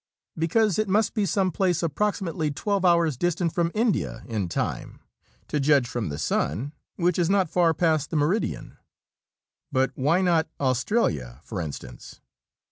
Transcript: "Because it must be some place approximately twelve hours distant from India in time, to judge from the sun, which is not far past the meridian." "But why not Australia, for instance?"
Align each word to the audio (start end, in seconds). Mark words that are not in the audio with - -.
"Because 0.35 0.79
it 0.79 0.89
must 0.89 1.13
be 1.13 1.27
some 1.27 1.51
place 1.51 1.83
approximately 1.83 2.49
twelve 2.49 2.83
hours 2.83 3.17
distant 3.17 3.53
from 3.53 3.71
India 3.75 4.23
in 4.25 4.49
time, 4.49 4.99
to 5.47 5.59
judge 5.59 5.87
from 5.87 6.09
the 6.09 6.17
sun, 6.17 6.73
which 6.95 7.19
is 7.19 7.29
not 7.29 7.51
far 7.51 7.71
past 7.75 8.09
the 8.09 8.15
meridian." 8.15 8.77
"But 9.71 9.91
why 9.93 10.21
not 10.23 10.47
Australia, 10.59 11.39
for 11.43 11.61
instance?" 11.61 12.19